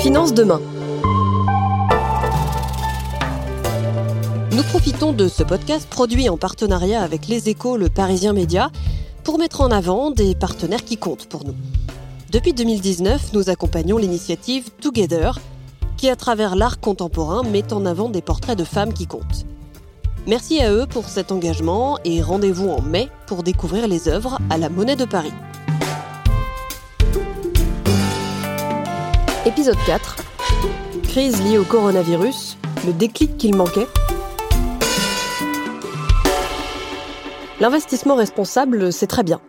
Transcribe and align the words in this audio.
Finance 0.00 0.32
demain. 0.32 0.60
Nous 4.52 4.62
profitons 4.62 5.12
de 5.12 5.26
ce 5.26 5.42
podcast 5.42 5.88
produit 5.88 6.28
en 6.28 6.36
partenariat 6.36 7.02
avec 7.02 7.26
Les 7.26 7.48
Échos, 7.48 7.76
le 7.76 7.88
Parisien 7.88 8.32
Média, 8.32 8.70
pour 9.24 9.40
mettre 9.40 9.60
en 9.60 9.72
avant 9.72 10.12
des 10.12 10.36
partenaires 10.36 10.84
qui 10.84 10.98
comptent 10.98 11.26
pour 11.26 11.44
nous. 11.44 11.56
Depuis 12.30 12.52
2019, 12.52 13.32
nous 13.32 13.50
accompagnons 13.50 13.98
l'initiative 13.98 14.70
Together, 14.80 15.40
qui 15.96 16.08
à 16.08 16.14
travers 16.14 16.54
l'art 16.54 16.78
contemporain 16.78 17.42
met 17.42 17.72
en 17.72 17.84
avant 17.84 18.08
des 18.08 18.22
portraits 18.22 18.56
de 18.56 18.64
femmes 18.64 18.92
qui 18.92 19.08
comptent. 19.08 19.46
Merci 20.28 20.60
à 20.60 20.72
eux 20.72 20.86
pour 20.86 21.08
cet 21.08 21.32
engagement 21.32 21.98
et 22.04 22.22
rendez-vous 22.22 22.68
en 22.68 22.82
mai 22.82 23.08
pour 23.26 23.42
découvrir 23.42 23.88
les 23.88 24.08
œuvres 24.08 24.38
à 24.48 24.58
la 24.58 24.68
Monnaie 24.68 24.94
de 24.94 25.06
Paris. 25.06 25.32
Épisode 29.48 29.78
4. 29.86 30.16
Crise 31.04 31.42
liée 31.42 31.56
au 31.56 31.64
coronavirus, 31.64 32.58
le 32.86 32.92
déclic 32.92 33.38
qu'il 33.38 33.56
manquait. 33.56 33.86
L'investissement 37.58 38.14
responsable, 38.14 38.92
c'est 38.92 39.06
très 39.06 39.22
bien. 39.22 39.40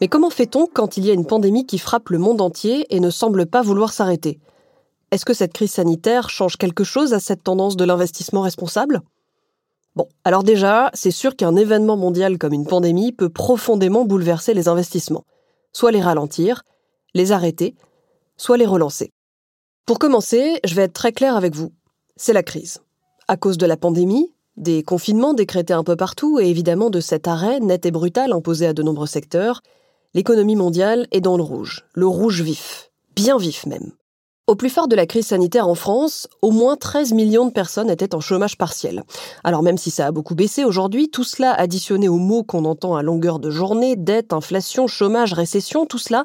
Mais 0.00 0.06
comment 0.06 0.30
fait-on 0.30 0.68
quand 0.72 0.96
il 0.96 1.04
y 1.04 1.10
a 1.10 1.12
une 1.12 1.26
pandémie 1.26 1.66
qui 1.66 1.78
frappe 1.78 2.10
le 2.10 2.18
monde 2.18 2.40
entier 2.40 2.86
et 2.94 3.00
ne 3.00 3.10
semble 3.10 3.46
pas 3.46 3.62
vouloir 3.62 3.92
s'arrêter? 3.92 4.38
Est-ce 5.10 5.24
que 5.24 5.34
cette 5.34 5.54
crise 5.54 5.72
sanitaire 5.72 6.30
change 6.30 6.56
quelque 6.56 6.84
chose 6.84 7.12
à 7.12 7.18
cette 7.18 7.42
tendance 7.42 7.76
de 7.76 7.84
l'investissement 7.84 8.42
responsable? 8.42 9.00
Bon, 9.96 10.06
alors 10.22 10.44
déjà, 10.44 10.92
c'est 10.94 11.10
sûr 11.10 11.34
qu'un 11.34 11.56
événement 11.56 11.96
mondial 11.96 12.38
comme 12.38 12.52
une 12.52 12.68
pandémie 12.68 13.10
peut 13.10 13.28
profondément 13.28 14.04
bouleverser 14.04 14.54
les 14.54 14.68
investissements. 14.68 15.24
Soit 15.72 15.90
les 15.90 16.00
ralentir, 16.00 16.62
les 17.12 17.32
arrêter, 17.32 17.74
soit 18.36 18.56
les 18.56 18.64
relancer. 18.64 19.10
Pour 19.88 19.98
commencer, 19.98 20.60
je 20.66 20.74
vais 20.74 20.82
être 20.82 20.92
très 20.92 21.12
clair 21.12 21.34
avec 21.34 21.54
vous. 21.54 21.72
C'est 22.14 22.34
la 22.34 22.42
crise. 22.42 22.82
À 23.26 23.38
cause 23.38 23.56
de 23.56 23.64
la 23.64 23.78
pandémie, 23.78 24.34
des 24.58 24.82
confinements 24.82 25.32
décrétés 25.32 25.72
un 25.72 25.82
peu 25.82 25.96
partout 25.96 26.38
et 26.38 26.50
évidemment 26.50 26.90
de 26.90 27.00
cet 27.00 27.26
arrêt 27.26 27.58
net 27.60 27.86
et 27.86 27.90
brutal 27.90 28.34
imposé 28.34 28.66
à 28.66 28.74
de 28.74 28.82
nombreux 28.82 29.06
secteurs, 29.06 29.62
l'économie 30.12 30.56
mondiale 30.56 31.06
est 31.10 31.22
dans 31.22 31.38
le 31.38 31.42
rouge, 31.42 31.86
le 31.94 32.06
rouge 32.06 32.42
vif, 32.42 32.90
bien 33.16 33.38
vif 33.38 33.64
même. 33.64 33.92
Au 34.48 34.56
plus 34.56 34.70
fort 34.70 34.88
de 34.88 34.96
la 34.96 35.04
crise 35.04 35.26
sanitaire 35.26 35.68
en 35.68 35.74
France, 35.74 36.26
au 36.40 36.52
moins 36.52 36.76
13 36.76 37.12
millions 37.12 37.44
de 37.44 37.52
personnes 37.52 37.90
étaient 37.90 38.14
en 38.14 38.20
chômage 38.20 38.56
partiel. 38.56 39.02
Alors 39.44 39.62
même 39.62 39.76
si 39.76 39.90
ça 39.90 40.06
a 40.06 40.10
beaucoup 40.10 40.34
baissé 40.34 40.64
aujourd'hui, 40.64 41.10
tout 41.10 41.22
cela 41.22 41.52
additionné 41.52 42.08
aux 42.08 42.16
mots 42.16 42.44
qu'on 42.44 42.64
entend 42.64 42.96
à 42.96 43.02
longueur 43.02 43.40
de 43.40 43.50
journée, 43.50 43.94
dette, 43.94 44.32
inflation, 44.32 44.86
chômage, 44.86 45.34
récession, 45.34 45.84
tout 45.84 45.98
cela 45.98 46.24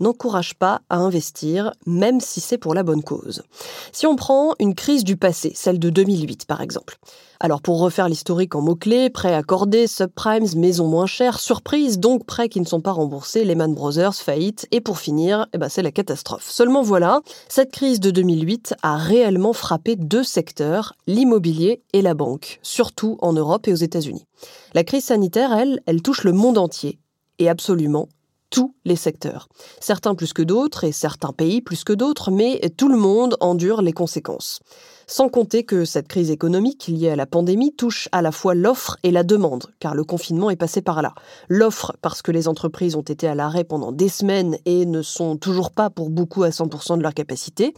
n'encourage 0.00 0.56
pas 0.56 0.80
à 0.90 0.96
investir, 0.96 1.70
même 1.86 2.18
si 2.18 2.40
c'est 2.40 2.58
pour 2.58 2.74
la 2.74 2.82
bonne 2.82 3.04
cause. 3.04 3.44
Si 3.92 4.04
on 4.04 4.16
prend 4.16 4.54
une 4.58 4.74
crise 4.74 5.04
du 5.04 5.16
passé, 5.16 5.52
celle 5.54 5.78
de 5.78 5.90
2008 5.90 6.46
par 6.46 6.62
exemple, 6.62 6.98
alors 7.40 7.62
pour 7.62 7.80
refaire 7.80 8.08
l'historique 8.08 8.54
en 8.54 8.60
mots-clés, 8.60 9.08
prêts 9.08 9.34
accordés, 9.34 9.86
subprimes, 9.86 10.44
maisons 10.56 10.86
moins 10.86 11.06
chères, 11.06 11.40
surprises, 11.40 11.98
donc 11.98 12.26
prêts 12.26 12.50
qui 12.50 12.60
ne 12.60 12.66
sont 12.66 12.82
pas 12.82 12.92
remboursés, 12.92 13.44
Lehman 13.44 13.74
Brothers, 13.74 14.14
faillite, 14.14 14.68
et 14.70 14.82
pour 14.82 14.98
finir, 14.98 15.46
eh 15.54 15.58
ben 15.58 15.70
c'est 15.70 15.82
la 15.82 15.90
catastrophe. 15.90 16.48
Seulement 16.50 16.82
voilà, 16.82 17.20
cette 17.48 17.72
crise 17.72 17.98
de 17.98 18.10
2008 18.10 18.74
a 18.82 18.98
réellement 18.98 19.54
frappé 19.54 19.96
deux 19.96 20.22
secteurs, 20.22 20.92
l'immobilier 21.06 21.82
et 21.94 22.02
la 22.02 22.12
banque, 22.12 22.58
surtout 22.62 23.16
en 23.22 23.32
Europe 23.32 23.66
et 23.68 23.72
aux 23.72 23.76
États-Unis. 23.76 24.26
La 24.74 24.84
crise 24.84 25.04
sanitaire, 25.04 25.54
elle, 25.54 25.80
elle 25.86 26.02
touche 26.02 26.24
le 26.24 26.32
monde 26.32 26.58
entier, 26.58 26.98
et 27.38 27.48
absolument 27.48 28.08
tous 28.50 28.74
les 28.84 28.96
secteurs. 28.96 29.48
Certains 29.80 30.14
plus 30.14 30.32
que 30.32 30.42
d'autres 30.42 30.84
et 30.84 30.92
certains 30.92 31.32
pays 31.32 31.62
plus 31.62 31.84
que 31.84 31.92
d'autres, 31.92 32.30
mais 32.30 32.60
tout 32.76 32.88
le 32.88 32.98
monde 32.98 33.36
endure 33.40 33.80
les 33.82 33.92
conséquences. 33.92 34.60
Sans 35.06 35.28
compter 35.28 35.64
que 35.64 35.84
cette 35.84 36.06
crise 36.06 36.30
économique 36.30 36.86
liée 36.86 37.10
à 37.10 37.16
la 37.16 37.26
pandémie 37.26 37.74
touche 37.74 38.08
à 38.12 38.22
la 38.22 38.30
fois 38.30 38.54
l'offre 38.54 38.96
et 39.02 39.10
la 39.10 39.24
demande, 39.24 39.66
car 39.80 39.96
le 39.96 40.04
confinement 40.04 40.50
est 40.50 40.56
passé 40.56 40.82
par 40.82 41.02
là. 41.02 41.14
L'offre 41.48 41.96
parce 42.00 42.22
que 42.22 42.30
les 42.30 42.46
entreprises 42.46 42.94
ont 42.94 43.00
été 43.00 43.26
à 43.26 43.34
l'arrêt 43.34 43.64
pendant 43.64 43.90
des 43.90 44.08
semaines 44.08 44.56
et 44.66 44.86
ne 44.86 45.02
sont 45.02 45.36
toujours 45.36 45.72
pas 45.72 45.90
pour 45.90 46.10
beaucoup 46.10 46.44
à 46.44 46.50
100% 46.50 46.98
de 46.98 47.02
leur 47.02 47.14
capacité. 47.14 47.74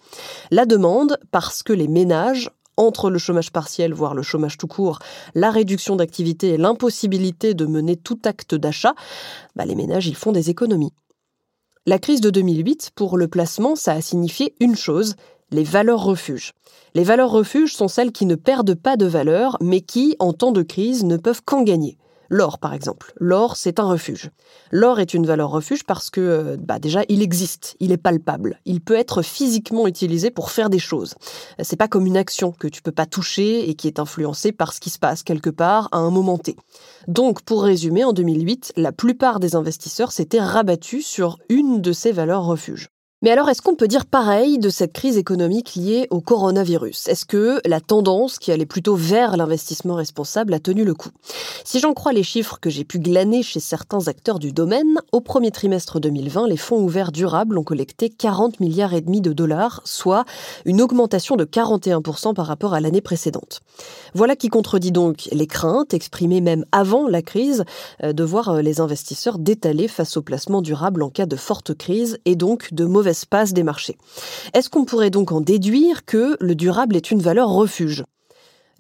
La 0.51 0.67
demande 0.67 1.17
parce 1.31 1.63
que 1.63 1.73
les 1.73 1.89
ménages 1.89 2.51
entre 2.77 3.11
le 3.11 3.19
chômage 3.19 3.53
partiel, 3.53 3.93
voire 3.93 4.15
le 4.15 4.23
chômage 4.23 4.59
tout 4.59 4.67
court, 4.67 4.99
la 5.35 5.51
réduction 5.51 5.97
d'activité 5.97 6.51
et 6.51 6.57
l'impossibilité 6.57 7.55
de 7.55 7.67
mener 7.67 7.97
tout 7.97 8.19
acte 8.25 8.55
d'achat, 8.55 8.95
bah, 9.57 9.65
les 9.65 9.75
ménages 9.75 10.07
ils 10.07 10.17
font 10.17 10.33
des 10.33 10.51
économies. 10.51 10.93
La 11.87 11.99
crise 11.99 12.21
de 12.21 12.31
2008, 12.31 12.93
pour 12.95 13.17
le 13.17 13.27
placement, 13.27 13.75
ça 13.75 13.93
a 13.93 14.01
signifié 14.01 14.55
une 14.61 14.77
chose, 14.77 15.17
les 15.51 15.65
valeurs 15.65 16.05
refuges. 16.05 16.53
Les 16.95 17.05
valeurs 17.05 17.31
refuges 17.31 17.75
sont 17.75 17.89
celles 17.89 18.13
qui 18.13 18.25
ne 18.27 18.37
perdent 18.37 18.75
pas 18.75 18.97
de 18.97 19.07
valeur, 19.07 19.57
mais 19.61 19.81
qui, 19.81 20.15
en 20.19 20.33
temps 20.33 20.53
de 20.53 20.63
crise, 20.63 21.05
ne 21.05 21.17
peuvent 21.17 21.43
qu'en 21.45 21.63
gagner. 21.63 21.99
L'or, 22.33 22.57
par 22.57 22.73
exemple. 22.73 23.13
L'or, 23.21 23.57
c'est 23.57 23.79
un 23.79 23.85
refuge. 23.85 24.31
L'or 24.71 25.01
est 25.01 25.13
une 25.13 25.27
valeur 25.27 25.51
refuge 25.51 25.85
parce 25.85 26.09
que, 26.09 26.21
euh, 26.23 26.57
bah, 26.59 26.79
déjà, 26.79 27.03
il 27.11 27.21
existe, 27.21 27.77
il 27.79 27.93
est 27.93 27.99
palpable. 27.99 28.59
Il 28.65 28.81
peut 28.81 28.95
être 28.95 29.21
physiquement 29.21 29.87
utilisé 29.87 30.31
pour 30.31 30.51
faire 30.51 30.71
des 30.71 30.79
choses. 30.79 31.15
C'est 31.63 31.77
pas 31.77 31.89
comme 31.89 32.07
une 32.07 32.17
action 32.17 32.51
que 32.51 32.69
tu 32.69 32.81
peux 32.81 32.91
pas 32.91 33.05
toucher 33.05 33.69
et 33.69 33.75
qui 33.75 33.87
est 33.87 33.99
influencée 33.99 34.51
par 34.51 34.73
ce 34.73 34.81
qui 34.81 34.89
se 34.89 34.99
passe 34.99 35.23
quelque 35.23 35.51
part 35.51 35.91
à 35.93 35.99
un 35.99 36.09
moment 36.09 36.39
T. 36.39 36.57
Donc, 37.07 37.43
pour 37.43 37.65
résumer, 37.65 38.03
en 38.03 38.15
2008, 38.15 38.73
la 38.77 38.93
plupart 38.93 39.39
des 39.39 39.55
investisseurs 39.55 40.11
s'étaient 40.11 40.41
rabattus 40.41 41.05
sur 41.07 41.37
une 41.51 41.83
de 41.83 41.93
ces 41.93 42.13
valeurs 42.13 42.47
refuges. 42.47 42.92
Mais 43.23 43.31
alors, 43.31 43.49
est-ce 43.49 43.63
qu'on 43.63 43.77
peut 43.77 43.87
dire 43.87 44.05
pareil 44.05 44.59
de 44.59 44.69
cette 44.69 44.93
crise 44.93 45.17
économique 45.17 45.77
liée 45.77 46.09
au 46.11 46.21
coronavirus? 46.21 47.07
Est-ce 47.07 47.25
que 47.25 47.61
la 47.65 47.81
tendance 47.81 48.41
qui 48.41 48.51
allait 48.51 48.67
plutôt 48.67 48.97
vers 48.97 49.37
l'investissement 49.37 49.95
responsable 49.95 50.53
a 50.55 50.59
tenu 50.59 50.83
le 50.83 50.93
coup? 50.93 51.11
Si 51.63 51.79
j'en 51.79 51.93
crois 51.93 52.13
les 52.13 52.25
chiffres 52.25 52.59
que 52.61 52.69
j'ai 52.69 52.83
pu 52.83 52.99
glaner 52.99 53.45
chez 53.45 53.61
certains 53.61 54.09
acteurs 54.09 54.41
du 54.41 54.51
domaine, 54.51 54.99
au 55.13 55.21
premier 55.21 55.53
trimestre 55.53 56.01
2020, 56.01 56.49
les 56.49 56.57
fonds 56.57 56.83
ouverts 56.83 57.13
durables 57.13 57.59
ont 57.59 57.63
collecté 57.63 58.11
40 58.11 58.59
milliards 58.59 58.93
et 58.93 59.01
demi 59.03 59.21
de 59.21 59.33
dollars, 59.33 59.83
soit 59.85 60.25
une 60.65 60.83
augmentation 60.83 61.37
de 61.37 61.45
41% 61.45 62.35
par 62.35 62.47
rapport 62.47 62.75
à 62.75 62.81
l'année 62.81 63.03
précédente. 63.03 63.61
Voilà 64.15 64.35
qui 64.35 64.49
contredit 64.49 64.91
donc 64.91 65.29
les 65.31 65.47
craintes 65.47 65.95
exprimées 65.95 66.41
même 66.41 66.65
avant 66.73 67.07
la 67.07 67.23
crise 67.23 67.65
euh, 68.03 68.13
de 68.13 68.25
voir 68.25 68.49
euh, 68.49 68.63
les 68.63 68.81
investisseurs 68.81 69.39
détaler 69.39 69.87
face 69.87 70.17
au 70.17 70.23
placement 70.23 70.61
durable 70.61 71.05
en 71.05 71.09
cas 71.09 71.27
de 71.27 71.37
forte 71.37 71.73
crise 71.75 72.19
et 72.25 72.35
donc 72.35 72.75
de 72.75 72.85
mauvaise 72.85 73.12
espace 73.13 73.53
des 73.53 73.63
marchés. 73.63 73.97
Est-ce 74.53 74.69
qu'on 74.69 74.85
pourrait 74.85 75.11
donc 75.11 75.31
en 75.31 75.41
déduire 75.41 76.05
que 76.05 76.37
le 76.41 76.55
durable 76.57 76.97
est 76.97 77.13
une 77.13 77.23
valeur 77.23 77.49
refuge? 77.49 78.05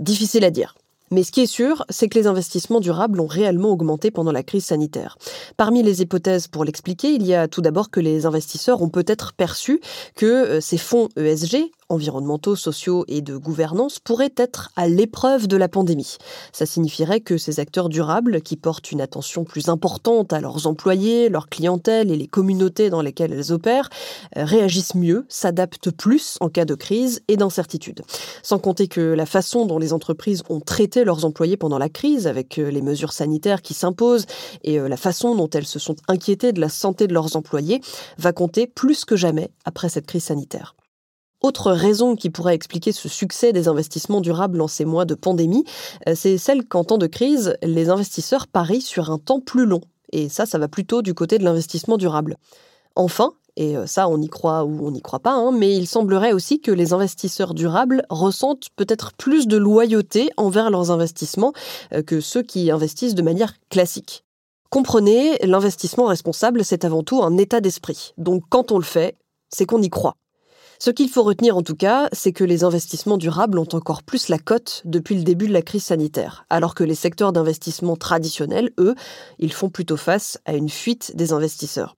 Difficile 0.00 0.44
à 0.44 0.50
dire. 0.50 0.75
Mais 1.12 1.25
ce 1.25 1.31
qui 1.31 1.43
est 1.43 1.47
sûr, 1.47 1.84
c'est 1.91 2.09
que 2.09 2.19
les 2.19 2.26
investissements 2.26 2.81
durables 2.81 3.21
ont 3.21 3.26
réellement 3.26 3.69
augmenté 3.69 4.10
pendant 4.10 4.32
la 4.32 4.42
crise 4.42 4.65
sanitaire. 4.65 5.19
Parmi 5.59 5.82
les 5.82 6.00
hypothèses 6.00 6.48
pour 6.48 6.65
l'expliquer, 6.65 7.12
il 7.12 7.26
y 7.26 7.34
a 7.34 7.48
tout 7.48 7.60
d'abord 7.60 7.91
que 7.91 8.00
les 8.00 8.25
investisseurs 8.25 8.81
ont 8.81 8.88
peut-être 8.88 9.34
perçu 9.34 9.82
que 10.16 10.25
euh, 10.25 10.60
ces 10.62 10.78
fonds 10.78 11.10
ESG, 11.16 11.71
environnementaux, 11.92 12.56
sociaux 12.56 13.04
et 13.08 13.20
de 13.20 13.36
gouvernance 13.36 13.98
pourraient 13.98 14.34
être 14.36 14.70
à 14.76 14.88
l'épreuve 14.88 15.47
de 15.47 15.56
la 15.56 15.69
pandémie. 15.69 16.16
Ça 16.53 16.66
signifierait 16.66 17.20
que 17.20 17.38
ces 17.38 17.60
acteurs 17.60 17.88
durables, 17.88 18.41
qui 18.42 18.56
portent 18.56 18.91
une 18.92 19.00
attention 19.00 19.44
plus 19.44 19.69
importante 19.69 20.32
à 20.32 20.41
leurs 20.41 20.66
employés, 20.66 21.28
leur 21.28 21.48
clientèle 21.48 22.10
et 22.10 22.16
les 22.16 22.26
communautés 22.26 22.91
dans 22.91 23.03
lesquelles 23.03 23.32
elles 23.32 23.53
opèrent, 23.53 23.91
euh, 24.36 24.44
réagissent 24.44 24.94
mieux, 24.94 25.26
s'adaptent 25.28 25.91
plus 25.91 26.36
en 26.41 26.48
cas 26.48 26.64
de 26.64 26.75
crise 26.75 27.20
et 27.28 27.36
d'incertitude. 27.36 28.03
Sans 28.42 28.59
compter 28.59 28.88
que 28.88 29.00
la 29.00 29.26
façon 29.26 29.66
dont 29.66 29.78
les 29.78 29.92
entreprises 29.92 30.42
ont 30.48 30.60
traité 30.60 31.04
leurs 31.04 31.24
employés 31.24 31.56
pendant 31.56 31.78
la 31.78 31.88
crise, 31.88 32.26
avec 32.26 32.59
euh, 32.59 32.70
les 32.70 32.82
mesures 32.82 33.12
sanitaires 33.12 33.62
qui 33.62 33.74
s'imposent 33.74 34.26
et 34.64 34.78
euh, 34.78 34.88
la 34.88 34.97
façon 34.97 35.34
dont 35.34 35.50
elles 35.50 35.66
se 35.66 35.78
sont 35.78 35.97
inquiétées 36.09 36.53
de 36.53 36.60
la 36.60 36.68
santé 36.68 37.06
de 37.06 37.15
leurs 37.15 37.36
employés, 37.36 37.80
va 38.18 38.33
compter 38.33 38.66
plus 38.66 39.04
que 39.04 39.16
jamais 39.16 39.50
après 39.65 39.88
cette 39.88 40.06
crise 40.06 40.24
sanitaire. 40.24 40.74
Autre 41.42 41.72
raison 41.72 42.15
qui 42.15 42.30
pourrait 42.30 42.54
expliquer 42.54 42.92
ce 42.92 43.09
succès 43.09 43.53
des 43.53 43.66
investissements 43.66 44.21
durables 44.21 44.60
en 44.60 44.68
ces 44.68 44.84
mois 44.84 45.04
de 45.04 45.15
pandémie, 45.15 45.65
euh, 46.09 46.15
c'est 46.15 46.39
celle 46.39 46.65
qu'en 46.65 46.84
temps 46.84 46.98
de 46.98 47.09
crise, 47.09 47.56
les 47.62 47.91
investisseurs 47.91 48.47
parient 48.47 48.80
sur 48.80 49.10
un 49.10 49.18
temps 49.18 49.41
plus 49.41 49.66
long. 49.66 49.80
Et 50.12 50.28
ça, 50.28 50.47
ça 50.47 50.59
va 50.59 50.68
plutôt 50.68 51.03
du 51.03 51.15
côté 51.15 51.39
de 51.39 51.44
l'investissement 51.44 51.97
durable. 51.97 52.36
Enfin, 52.94 53.33
et 53.56 53.77
euh, 53.77 53.86
ça 53.86 54.09
on 54.09 54.21
y 54.21 54.28
croit 54.28 54.65
ou 54.65 54.86
on 54.86 54.91
n'y 54.91 55.03
croit 55.03 55.21
pas, 55.21 55.33
hein, 55.33 55.50
mais 55.53 55.77
il 55.77 55.86
semblerait 55.86 56.33
aussi 56.33 56.60
que 56.60 56.71
les 56.71 56.92
investisseurs 56.92 57.54
durables 57.54 58.04
ressentent 58.09 58.68
peut-être 58.77 59.12
plus 59.12 59.47
de 59.47 59.56
loyauté 59.56 60.30
envers 60.36 60.71
leurs 60.71 60.91
investissements 60.91 61.53
euh, 61.92 62.03
que 62.03 62.21
ceux 62.21 62.42
qui 62.42 62.71
investissent 62.71 63.15
de 63.15 63.22
manière 63.22 63.54
classique. 63.68 64.24
Comprenez, 64.71 65.36
l'investissement 65.42 66.06
responsable, 66.06 66.65
c'est 66.65 66.84
avant 66.84 67.03
tout 67.03 67.22
un 67.22 67.36
état 67.36 67.60
d'esprit. 67.60 68.15
Donc 68.16 68.45
quand 68.48 68.72
on 68.72 68.78
le 68.78 68.84
fait, 68.84 69.16
c'est 69.50 69.66
qu'on 69.66 69.83
y 69.83 69.91
croit. 69.91 70.16
Ce 70.84 70.91
qu'il 70.91 71.09
faut 71.09 71.23
retenir 71.23 71.57
en 71.57 71.63
tout 71.63 71.77
cas, 71.77 72.09
c'est 72.11 72.33
que 72.33 72.43
les 72.43 72.65
investissements 72.65 73.17
durables 73.17 73.61
ont 73.61 73.69
encore 73.73 74.03
plus 74.03 74.29
la 74.29 74.39
cote 74.39 74.83
depuis 74.84 75.15
le 75.15 75.23
début 75.23 75.47
de 75.47 75.53
la 75.53 75.63
crise 75.63 75.84
sanitaire, 75.84 76.45
alors 76.51 76.75
que 76.75 76.83
les 76.83 76.97
secteurs 76.97 77.33
d'investissement 77.33 77.95
traditionnels, 77.95 78.73
eux, 78.79 78.97
ils 79.39 79.53
font 79.53 79.71
plutôt 79.71 79.97
face 79.97 80.41
à 80.45 80.55
une 80.55 80.69
fuite 80.69 81.15
des 81.15 81.33
investisseurs. 81.33 81.95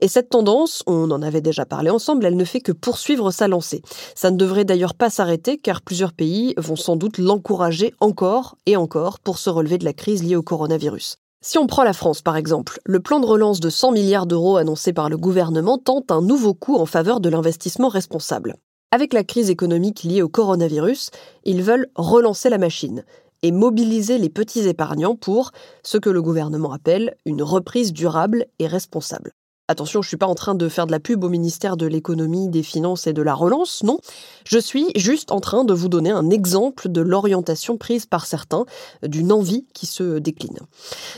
Et 0.00 0.06
cette 0.06 0.28
tendance, 0.28 0.84
on 0.86 1.10
en 1.10 1.20
avait 1.20 1.40
déjà 1.40 1.66
parlé 1.66 1.90
ensemble, 1.90 2.24
elle 2.26 2.36
ne 2.36 2.44
fait 2.44 2.60
que 2.60 2.70
poursuivre 2.70 3.32
sa 3.32 3.48
lancée. 3.48 3.82
Ça 4.14 4.30
ne 4.30 4.36
devrait 4.36 4.64
d'ailleurs 4.64 4.94
pas 4.94 5.10
s'arrêter 5.10 5.58
car 5.58 5.82
plusieurs 5.82 6.12
pays 6.12 6.54
vont 6.58 6.76
sans 6.76 6.94
doute 6.94 7.18
l'encourager 7.18 7.92
encore 7.98 8.56
et 8.66 8.76
encore 8.76 9.18
pour 9.18 9.38
se 9.38 9.50
relever 9.50 9.78
de 9.78 9.84
la 9.84 9.94
crise 9.94 10.22
liée 10.22 10.36
au 10.36 10.44
coronavirus. 10.44 11.16
Si 11.40 11.56
on 11.56 11.68
prend 11.68 11.84
la 11.84 11.92
France 11.92 12.20
par 12.20 12.36
exemple, 12.36 12.80
le 12.84 12.98
plan 12.98 13.20
de 13.20 13.26
relance 13.26 13.60
de 13.60 13.70
100 13.70 13.92
milliards 13.92 14.26
d'euros 14.26 14.56
annoncé 14.56 14.92
par 14.92 15.08
le 15.08 15.16
gouvernement 15.16 15.78
tente 15.78 16.10
un 16.10 16.20
nouveau 16.20 16.52
coup 16.52 16.76
en 16.76 16.84
faveur 16.84 17.20
de 17.20 17.28
l'investissement 17.28 17.88
responsable. 17.88 18.56
Avec 18.90 19.12
la 19.12 19.22
crise 19.22 19.48
économique 19.48 20.02
liée 20.02 20.22
au 20.22 20.28
coronavirus, 20.28 21.10
ils 21.44 21.62
veulent 21.62 21.86
relancer 21.94 22.50
la 22.50 22.58
machine 22.58 23.04
et 23.42 23.52
mobiliser 23.52 24.18
les 24.18 24.30
petits 24.30 24.66
épargnants 24.66 25.14
pour 25.14 25.52
ce 25.84 25.96
que 25.96 26.10
le 26.10 26.22
gouvernement 26.22 26.72
appelle 26.72 27.14
une 27.24 27.42
reprise 27.42 27.92
durable 27.92 28.46
et 28.58 28.66
responsable. 28.66 29.32
Attention, 29.70 30.00
je 30.00 30.06
ne 30.06 30.08
suis 30.08 30.16
pas 30.16 30.26
en 30.26 30.34
train 30.34 30.54
de 30.54 30.66
faire 30.66 30.86
de 30.86 30.92
la 30.92 30.98
pub 30.98 31.22
au 31.24 31.28
ministère 31.28 31.76
de 31.76 31.84
l'économie, 31.84 32.48
des 32.48 32.62
finances 32.62 33.06
et 33.06 33.12
de 33.12 33.20
la 33.20 33.34
relance, 33.34 33.82
non. 33.82 33.98
Je 34.46 34.58
suis 34.58 34.86
juste 34.96 35.30
en 35.30 35.40
train 35.40 35.62
de 35.62 35.74
vous 35.74 35.90
donner 35.90 36.08
un 36.10 36.30
exemple 36.30 36.88
de 36.88 37.02
l'orientation 37.02 37.76
prise 37.76 38.06
par 38.06 38.24
certains, 38.24 38.64
d'une 39.02 39.30
envie 39.30 39.66
qui 39.74 39.84
se 39.84 40.20
décline. 40.20 40.56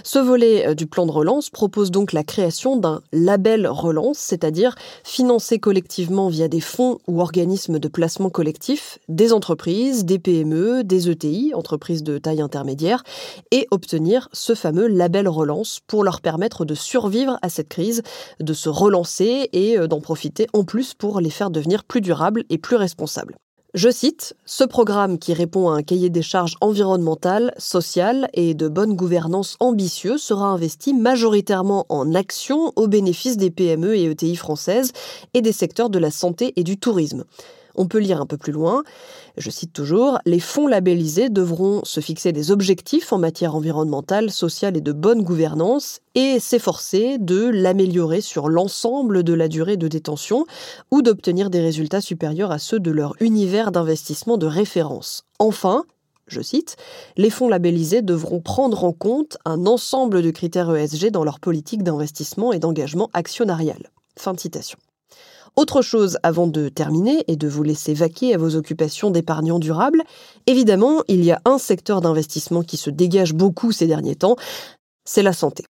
Ce 0.02 0.18
volet 0.18 0.66
euh, 0.66 0.74
du 0.74 0.88
plan 0.88 1.06
de 1.06 1.12
relance 1.12 1.48
propose 1.48 1.92
donc 1.92 2.12
la 2.12 2.24
création 2.24 2.76
d'un 2.76 3.02
label 3.12 3.68
relance, 3.68 4.18
c'est-à-dire 4.18 4.74
financer 5.04 5.60
collectivement 5.60 6.28
via 6.28 6.48
des 6.48 6.60
fonds 6.60 6.98
ou 7.06 7.20
organismes 7.20 7.78
de 7.78 7.86
placement 7.86 8.30
collectif 8.30 8.98
des 9.08 9.32
entreprises, 9.32 10.04
des 10.04 10.18
PME, 10.18 10.82
des 10.82 11.08
ETI, 11.08 11.52
entreprises 11.54 12.02
de 12.02 12.18
taille 12.18 12.40
intermédiaire, 12.40 13.04
et 13.52 13.68
obtenir 13.70 14.28
ce 14.32 14.56
fameux 14.56 14.88
label 14.88 15.28
relance 15.28 15.78
pour 15.86 16.02
leur 16.02 16.20
permettre 16.20 16.64
de 16.64 16.74
survivre 16.74 17.38
à 17.42 17.48
cette 17.48 17.68
crise 17.68 18.02
de 18.40 18.52
se 18.52 18.68
relancer 18.68 19.48
et 19.52 19.78
euh, 19.78 19.86
d'en 19.86 20.00
profiter 20.00 20.46
en 20.52 20.64
plus 20.64 20.94
pour 20.94 21.20
les 21.20 21.30
faire 21.30 21.50
devenir 21.50 21.84
plus 21.84 22.00
durables 22.00 22.44
et 22.50 22.58
plus 22.58 22.76
responsables. 22.76 23.36
Je 23.72 23.88
cite, 23.88 24.34
Ce 24.44 24.64
programme 24.64 25.20
qui 25.20 25.32
répond 25.32 25.70
à 25.70 25.74
un 25.74 25.82
cahier 25.84 26.10
des 26.10 26.22
charges 26.22 26.56
environnementales, 26.60 27.54
sociales 27.56 28.28
et 28.34 28.54
de 28.54 28.66
bonne 28.66 28.96
gouvernance 28.96 29.56
ambitieux 29.60 30.18
sera 30.18 30.46
investi 30.46 30.92
majoritairement 30.92 31.86
en 31.88 32.14
actions 32.14 32.72
au 32.74 32.88
bénéfice 32.88 33.36
des 33.36 33.52
PME 33.52 33.96
et 33.96 34.10
ETI 34.10 34.34
françaises 34.34 34.90
et 35.34 35.40
des 35.40 35.52
secteurs 35.52 35.88
de 35.88 36.00
la 36.00 36.10
santé 36.10 36.52
et 36.56 36.64
du 36.64 36.78
tourisme. 36.78 37.24
On 37.74 37.86
peut 37.86 37.98
lire 37.98 38.20
un 38.20 38.26
peu 38.26 38.36
plus 38.36 38.52
loin, 38.52 38.82
je 39.36 39.50
cite 39.50 39.72
toujours, 39.72 40.18
les 40.26 40.40
fonds 40.40 40.66
labellisés 40.66 41.28
devront 41.28 41.80
se 41.84 42.00
fixer 42.00 42.32
des 42.32 42.50
objectifs 42.50 43.12
en 43.12 43.18
matière 43.18 43.54
environnementale, 43.54 44.30
sociale 44.30 44.76
et 44.76 44.80
de 44.80 44.92
bonne 44.92 45.22
gouvernance 45.22 46.00
et 46.14 46.40
s'efforcer 46.40 47.18
de 47.18 47.48
l'améliorer 47.48 48.20
sur 48.20 48.48
l'ensemble 48.48 49.22
de 49.22 49.32
la 49.32 49.48
durée 49.48 49.76
de 49.76 49.88
détention 49.88 50.46
ou 50.90 51.02
d'obtenir 51.02 51.50
des 51.50 51.60
résultats 51.60 52.00
supérieurs 52.00 52.52
à 52.52 52.58
ceux 52.58 52.80
de 52.80 52.90
leur 52.90 53.14
univers 53.20 53.72
d'investissement 53.72 54.36
de 54.36 54.46
référence. 54.46 55.24
Enfin, 55.38 55.84
je 56.26 56.40
cite, 56.40 56.76
les 57.16 57.30
fonds 57.30 57.48
labellisés 57.48 58.02
devront 58.02 58.40
prendre 58.40 58.84
en 58.84 58.92
compte 58.92 59.36
un 59.44 59.66
ensemble 59.66 60.22
de 60.22 60.30
critères 60.30 60.74
ESG 60.74 61.10
dans 61.10 61.24
leur 61.24 61.40
politique 61.40 61.82
d'investissement 61.82 62.52
et 62.52 62.58
d'engagement 62.58 63.10
actionnarial. 63.12 63.90
Fin 64.16 64.34
de 64.34 64.40
citation. 64.40 64.78
Autre 65.56 65.82
chose 65.82 66.18
avant 66.22 66.46
de 66.46 66.68
terminer 66.68 67.24
et 67.28 67.36
de 67.36 67.48
vous 67.48 67.62
laisser 67.62 67.94
vaquer 67.94 68.34
à 68.34 68.38
vos 68.38 68.56
occupations 68.56 69.10
d'épargnants 69.10 69.58
durables, 69.58 70.02
évidemment, 70.46 71.02
il 71.08 71.24
y 71.24 71.32
a 71.32 71.40
un 71.44 71.58
secteur 71.58 72.00
d'investissement 72.00 72.62
qui 72.62 72.76
se 72.76 72.90
dégage 72.90 73.34
beaucoup 73.34 73.72
ces 73.72 73.86
derniers 73.86 74.16
temps, 74.16 74.36
c'est 75.04 75.22
la 75.22 75.32
santé. 75.32 75.64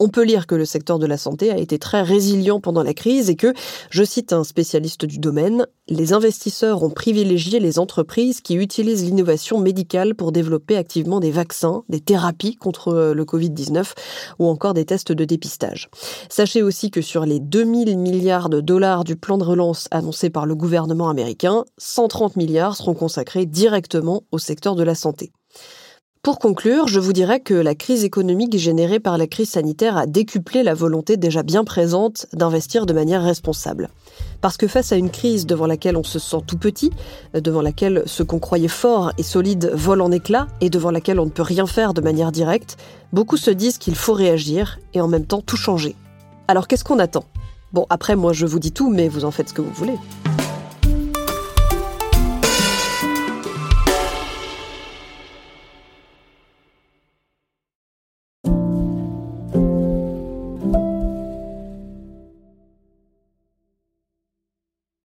On 0.00 0.08
peut 0.08 0.24
lire 0.24 0.48
que 0.48 0.56
le 0.56 0.64
secteur 0.64 0.98
de 0.98 1.06
la 1.06 1.16
santé 1.16 1.52
a 1.52 1.56
été 1.56 1.78
très 1.78 2.02
résilient 2.02 2.58
pendant 2.58 2.82
la 2.82 2.94
crise 2.94 3.30
et 3.30 3.36
que, 3.36 3.54
je 3.90 4.02
cite 4.02 4.32
un 4.32 4.42
spécialiste 4.42 5.04
du 5.04 5.18
domaine, 5.18 5.68
les 5.86 6.12
investisseurs 6.12 6.82
ont 6.82 6.90
privilégié 6.90 7.60
les 7.60 7.78
entreprises 7.78 8.40
qui 8.40 8.56
utilisent 8.56 9.04
l'innovation 9.04 9.60
médicale 9.60 10.16
pour 10.16 10.32
développer 10.32 10.76
activement 10.76 11.20
des 11.20 11.30
vaccins, 11.30 11.84
des 11.88 12.00
thérapies 12.00 12.56
contre 12.56 13.12
le 13.14 13.24
Covid-19 13.24 13.92
ou 14.40 14.48
encore 14.48 14.74
des 14.74 14.84
tests 14.84 15.12
de 15.12 15.24
dépistage. 15.24 15.88
Sachez 16.28 16.64
aussi 16.64 16.90
que 16.90 17.00
sur 17.00 17.24
les 17.24 17.38
2000 17.38 17.96
milliards 17.96 18.48
de 18.48 18.60
dollars 18.60 19.04
du 19.04 19.14
plan 19.14 19.38
de 19.38 19.44
relance 19.44 19.86
annoncé 19.92 20.28
par 20.28 20.44
le 20.44 20.56
gouvernement 20.56 21.08
américain, 21.08 21.64
130 21.78 22.34
milliards 22.34 22.74
seront 22.74 22.94
consacrés 22.94 23.46
directement 23.46 24.24
au 24.32 24.38
secteur 24.38 24.74
de 24.74 24.82
la 24.82 24.96
santé. 24.96 25.30
Pour 26.24 26.38
conclure, 26.38 26.88
je 26.88 27.00
vous 27.00 27.12
dirais 27.12 27.38
que 27.38 27.52
la 27.52 27.74
crise 27.74 28.02
économique 28.02 28.56
générée 28.56 28.98
par 28.98 29.18
la 29.18 29.26
crise 29.26 29.50
sanitaire 29.50 29.98
a 29.98 30.06
décuplé 30.06 30.62
la 30.62 30.72
volonté 30.72 31.18
déjà 31.18 31.42
bien 31.42 31.64
présente 31.64 32.24
d'investir 32.32 32.86
de 32.86 32.94
manière 32.94 33.22
responsable. 33.22 33.90
Parce 34.40 34.56
que 34.56 34.66
face 34.66 34.90
à 34.90 34.96
une 34.96 35.10
crise 35.10 35.44
devant 35.44 35.66
laquelle 35.66 35.98
on 35.98 36.02
se 36.02 36.18
sent 36.18 36.38
tout 36.46 36.56
petit, 36.56 36.90
devant 37.34 37.60
laquelle 37.60 38.04
ce 38.06 38.22
qu'on 38.22 38.38
croyait 38.38 38.68
fort 38.68 39.12
et 39.18 39.22
solide 39.22 39.70
vole 39.74 40.00
en 40.00 40.10
éclats 40.10 40.46
et 40.62 40.70
devant 40.70 40.90
laquelle 40.90 41.20
on 41.20 41.26
ne 41.26 41.30
peut 41.30 41.42
rien 41.42 41.66
faire 41.66 41.92
de 41.92 42.00
manière 42.00 42.32
directe, 42.32 42.78
beaucoup 43.12 43.36
se 43.36 43.50
disent 43.50 43.76
qu'il 43.76 43.94
faut 43.94 44.14
réagir 44.14 44.78
et 44.94 45.02
en 45.02 45.08
même 45.08 45.26
temps 45.26 45.42
tout 45.42 45.58
changer. 45.58 45.94
Alors 46.48 46.68
qu'est-ce 46.68 46.84
qu'on 46.84 47.00
attend? 47.00 47.24
Bon, 47.74 47.84
après 47.90 48.16
moi 48.16 48.32
je 48.32 48.46
vous 48.46 48.60
dis 48.60 48.72
tout, 48.72 48.88
mais 48.88 49.08
vous 49.08 49.26
en 49.26 49.30
faites 49.30 49.50
ce 49.50 49.54
que 49.54 49.60
vous 49.60 49.74
voulez. 49.74 49.98